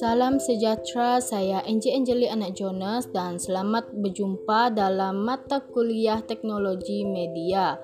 [0.00, 7.76] Salam sejahtera, saya Angie Angeli Anak Jonas dan selamat berjumpa dalam mata kuliah teknologi media.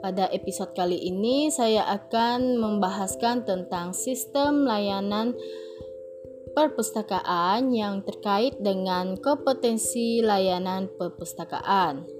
[0.00, 5.36] Pada episod kali ini saya akan membahaskan tentang sistem layanan
[6.56, 12.19] perpustakaan yang terkait dengan kompetensi layanan perpustakaan.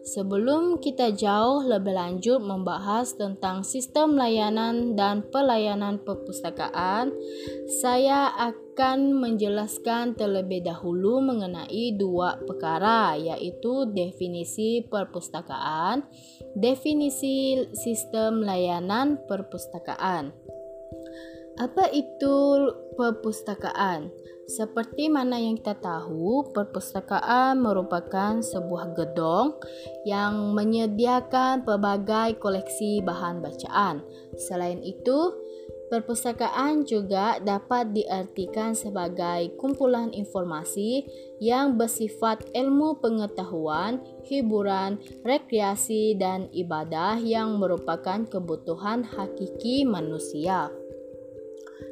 [0.00, 7.12] Sebelum kita jauh lebih lanjut membahas tentang sistem layanan dan pelayanan perpustakaan,
[7.68, 16.08] saya akan menjelaskan terlebih dahulu mengenai dua perkara yaitu definisi perpustakaan,
[16.56, 20.32] definisi sistem layanan perpustakaan.
[21.58, 22.36] Apa itu
[22.94, 24.12] perpustakaan?
[24.50, 29.54] Seperti mana yang kita tahu, perpustakaan merupakan sebuah gedung
[30.02, 34.02] yang menyediakan pelbagai koleksi bahan bacaan.
[34.34, 35.38] Selain itu,
[35.86, 41.06] perpustakaan juga dapat diartikan sebagai kumpulan informasi
[41.38, 50.74] yang bersifat ilmu pengetahuan, hiburan, rekreasi, dan ibadah yang merupakan kebutuhan hakiki manusia.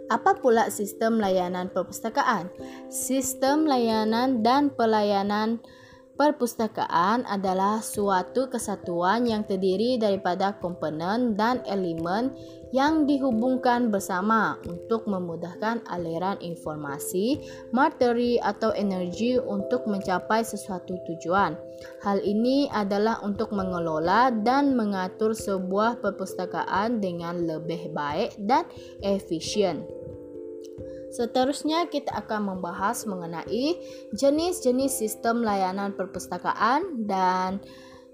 [0.09, 2.49] Apa pula sistem layanan perpustakaan?
[2.89, 5.61] Sistem layanan dan pelayanan
[6.17, 12.33] perpustakaan adalah suatu kesatuan yang terdiri daripada komponen dan elemen
[12.73, 21.53] yang dihubungkan bersama untuk memudahkan aliran informasi, materi atau energi untuk mencapai sesuatu tujuan.
[22.01, 28.65] Hal ini adalah untuk mengelola dan mengatur sebuah perpustakaan dengan lebih baik dan
[29.01, 29.98] efisien.
[31.09, 33.81] Seterusnya kita akan membahas mengenai
[34.13, 37.65] jenis-jenis sistem layanan perpustakaan dan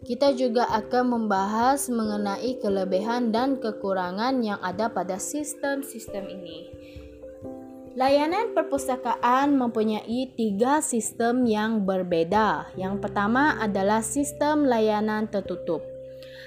[0.05, 6.59] kita juga akan membahas mengenai kelebihan dan kekurangan yang ada pada sistem-sistem ini.
[7.95, 12.75] Layanan perpustakaan mempunyai tiga sistem yang berbeda.
[12.75, 15.81] Yang pertama adalah sistem layanan tertutup.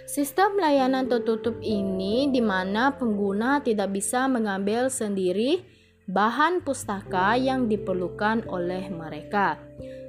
[0.07, 5.76] Sistem layanan tertutup ini di mana pengguna tidak bisa mengambil sendiri
[6.07, 9.59] bahan pustaka yang diperlukan oleh mereka.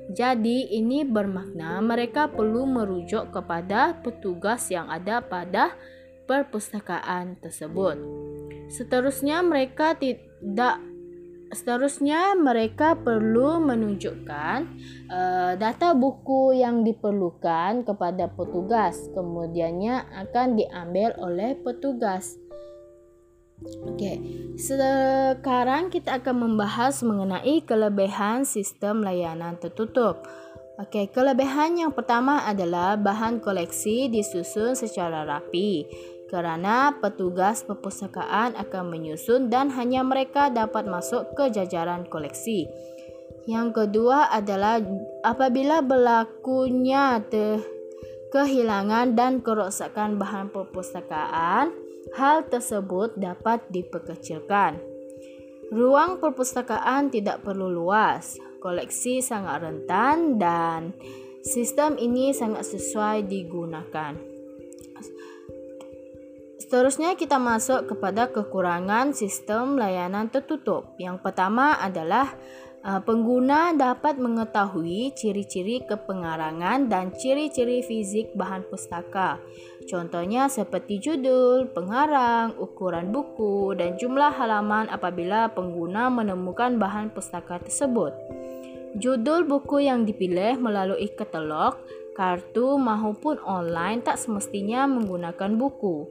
[0.09, 5.77] Jadi ini bermakna mereka perlu merujuk kepada petugas yang ada pada
[6.25, 8.01] perpustakaan tersebut.
[8.73, 10.81] Seterusnya mereka tidak
[11.49, 14.59] seterusnya mereka perlu menunjukkan
[15.09, 19.09] uh, data buku yang diperlukan kepada petugas.
[19.13, 22.37] Kemudiannya akan diambil oleh petugas.
[23.59, 24.23] Oke,
[24.55, 30.23] sekarang kita akan membahas mengenai kelebihan sistem layanan tertutup.
[30.79, 35.91] Oke, kelebihan yang pertama adalah bahan koleksi disusun secara rapi
[36.31, 42.71] kerana petugas perpustakaan akan menyusun dan hanya mereka dapat masuk ke jajaran koleksi.
[43.49, 44.79] Yang kedua adalah
[45.27, 47.19] apabila berlakunya
[48.31, 54.81] kehilangan dan kerosakan bahan perpustakaan, hal tersebut dapat diperkecilkan.
[55.69, 60.97] Ruang perpustakaan tidak perlu luas, koleksi sangat rentan dan
[61.45, 64.17] sistem ini sangat sesuai digunakan.
[66.69, 70.93] Seterusnya kita masuk kepada kekurangan sistem layanan tertutup.
[71.01, 72.29] Yang pertama adalah
[73.05, 79.37] pengguna dapat mengetahui ciri-ciri kepengarangan dan ciri-ciri fizik bahan pustaka.
[79.85, 88.17] Contohnya seperti judul, pengarang, ukuran buku, dan jumlah halaman apabila pengguna menemukan bahan pustaka tersebut.
[88.97, 91.77] Judul buku yang dipilih melalui katalog,
[92.17, 96.09] kartu maupun online tak semestinya menggunakan buku.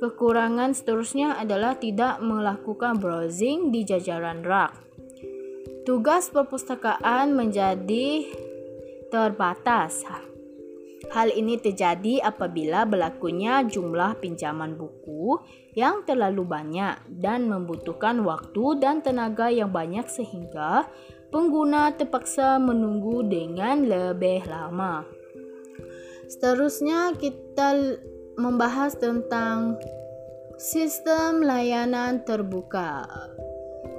[0.00, 4.84] Kekurangan seterusnya adalah tidak melakukan browsing di jajaran rak.
[5.84, 8.24] Tugas perpustakaan menjadi
[9.12, 10.00] terbatas.
[11.12, 15.36] Hal ini terjadi apabila berlakunya jumlah pinjaman buku
[15.76, 20.88] yang terlalu banyak dan membutuhkan waktu dan tenaga yang banyak sehingga
[21.28, 25.04] pengguna terpaksa menunggu dengan lebih lama.
[26.32, 28.00] Seterusnya kita
[28.40, 29.76] membahas tentang
[30.56, 33.04] sistem layanan terbuka.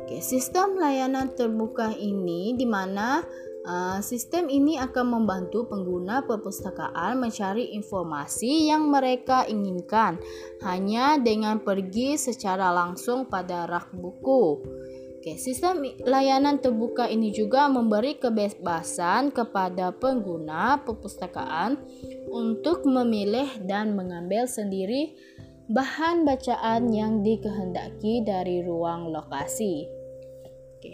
[0.05, 3.25] Oke, sistem layanan terbuka ini di mana
[3.65, 10.21] Uh, sistem ini akan membantu pengguna perpustakaan mencari informasi yang mereka inginkan
[10.61, 14.61] hanya dengan pergi secara langsung pada rak buku.
[15.17, 21.81] Oke, sistem layanan terbuka ini juga memberi kebebasan kepada pengguna perpustakaan
[22.29, 25.17] untuk memilih dan mengambil sendiri
[25.69, 29.89] bahan bacaan yang dikehendaki dari ruang lokasi.
[30.77, 30.93] Oke.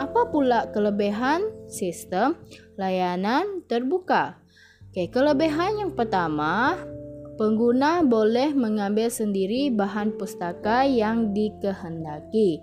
[0.00, 2.36] Apa pula kelebihan sistem
[2.80, 4.40] layanan terbuka?
[4.90, 6.78] Oke, kelebihan yang pertama,
[7.36, 12.62] pengguna boleh mengambil sendiri bahan pustaka yang dikehendaki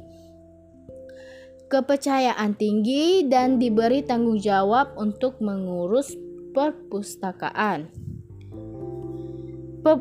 [1.71, 6.11] kepercayaan tinggi dan diberi tanggung jawab untuk mengurus
[6.51, 7.87] perpustakaan.
[9.79, 9.93] Pe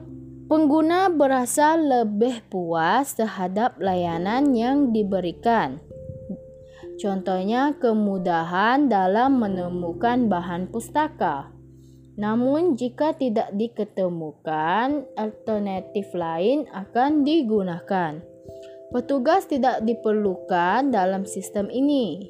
[0.51, 5.79] pengguna berasa lebih puas terhadap layanan yang diberikan.
[6.99, 11.55] Contohnya kemudahan dalam menemukan bahan pustaka.
[12.19, 18.19] Namun jika tidak diketemukan, alternatif lain akan digunakan.
[18.91, 22.27] Petugas tidak diperlukan dalam sistem ini.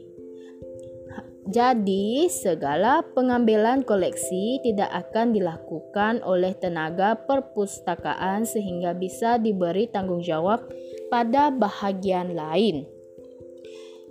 [1.50, 10.62] Jadi, segala pengambilan koleksi tidak akan dilakukan oleh tenaga perpustakaan sehingga bisa diberi tanggung jawab
[11.10, 12.86] pada bahagian lain.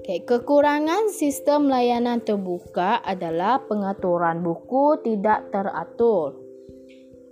[0.04, 6.36] Oke, kekurangan sistem layanan terbuka adalah pengaturan buku tidak teratur.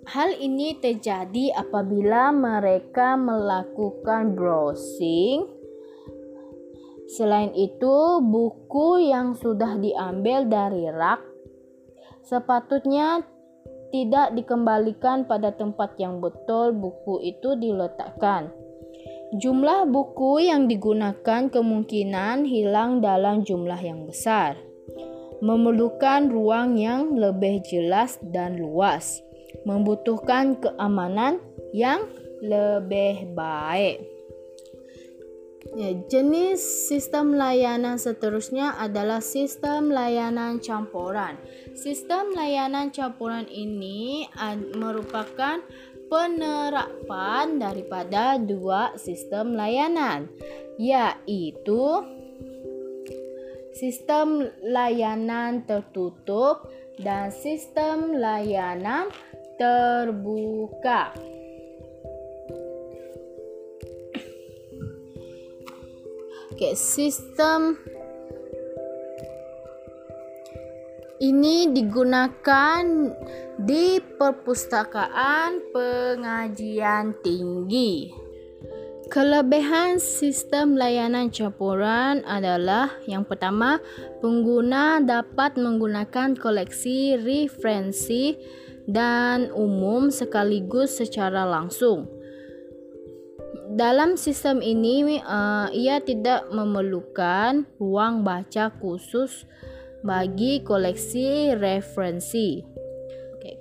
[0.07, 5.56] Hal ini terjadi apabila mereka melakukan browsing.
[7.07, 11.24] Selain itu, buku yang sudah diambil dari rak
[12.27, 13.24] sepatutnya
[13.95, 18.51] tidak dikembalikan pada tempat yang betul buku itu diletakkan.
[19.39, 24.60] Jumlah buku yang digunakan kemungkinan hilang dalam jumlah yang besar,
[25.39, 29.24] memerlukan ruang yang lebih jelas dan luas
[29.63, 31.39] membutuhkan keamanan
[31.71, 32.07] yang
[32.44, 34.16] lebih baik.
[35.75, 41.35] Ya, jenis sistem layanan seterusnya adalah sistem layanan campuran.
[41.75, 44.29] Sistem layanan campuran ini
[44.77, 45.59] merupakan
[46.07, 50.31] penerapan daripada dua sistem layanan,
[50.79, 51.83] yaitu
[53.75, 59.11] sistem layanan tertutup dan sistem layanan
[59.59, 61.11] terbuka.
[66.57, 67.77] Oke, sistem
[71.21, 72.81] ini digunakan
[73.62, 78.09] di perpustakaan pengajian tinggi.
[79.06, 83.77] Kelebihan sistem layanan campuran adalah yang pertama,
[84.25, 88.33] pengguna dapat menggunakan koleksi referensi
[88.89, 92.16] dan umum sekaligus secara langsung.
[93.67, 99.43] Dalam sistem ini, uh, ia tidak memerlukan ruang baca khusus
[100.07, 102.63] bagi koleksi referensi.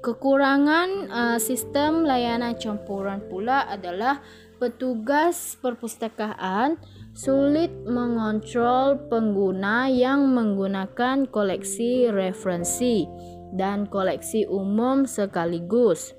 [0.02, 4.22] Kekurangan uh, sistem layanan campuran pula adalah
[4.62, 6.78] petugas perpustakaan
[7.16, 13.10] sulit mengontrol pengguna yang menggunakan koleksi referensi
[13.54, 16.14] dan koleksi umum sekaligus.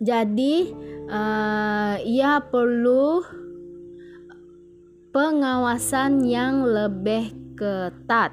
[0.00, 0.72] Jadi,
[1.12, 3.20] uh, ia perlu
[5.12, 8.32] pengawasan yang lebih ketat.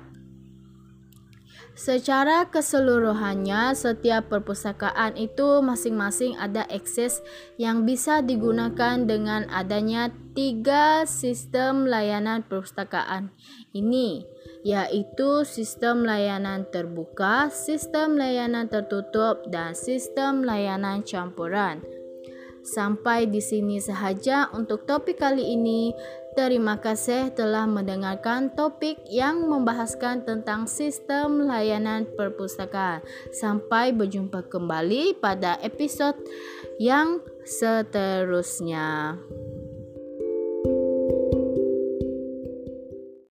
[1.78, 7.22] Secara keseluruhannya, setiap perpustakaan itu masing-masing ada akses
[7.62, 13.30] yang bisa digunakan dengan adanya tiga sistem layanan perpustakaan
[13.78, 14.26] ini,
[14.66, 21.82] yaitu sistem layanan terbuka, sistem layanan tertutup, dan sistem layanan campuran.
[22.68, 25.96] Sampai di sini sahaja untuk topik kali ini.
[26.38, 33.02] Terima kasih telah mendengarkan topik yang membahaskan tentang sistem layanan perpustakaan.
[33.34, 36.20] Sampai berjumpa kembali pada episode
[36.78, 39.18] yang seterusnya.